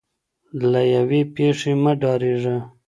[0.71, 2.55] له یوې پیښې مه ډاریږه.